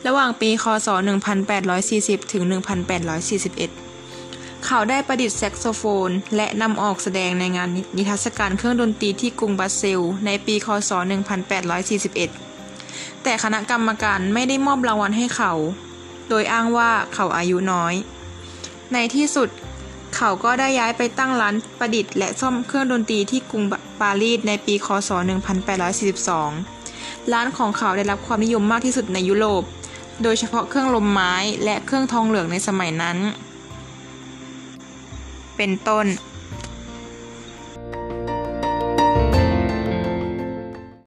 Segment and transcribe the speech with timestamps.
[0.07, 0.89] ระหว่างปีคศ
[1.61, 3.93] 1840 ถึง 1841
[4.67, 10.91] เขาได้ประดิษฐ์แซกโซโฟน และนำออกแสดงในงานนิทรรศการเครื่องดนตรีที่กรุงบรัสเซลในปีคศ
[12.47, 15.53] 1841 แต่คณะกรรมการไม่ได้มอบรางวัลให้เขา
[16.29, 17.95] โดยอ้างว่าเขาอายุน้อย
[18.93, 19.49] ในที่สุด
[20.17, 23.65] เขาก็ได้ย้ายไปตั้งร้านประดิษฐ์และซ่อมเครื่องดนตรีที่กรุง
[24.01, 25.11] ปารีสในปี คศ
[26.57, 29.63] 1842 ร้านของเขาได้รับความนิยมมากที่สุดในยุโรป
[30.23, 33.19] โดยเฉพาะเครื่องลมไม้และเครื่องทองเหลืองในสมัยนั้น
[35.57, 36.07] เป็นต้น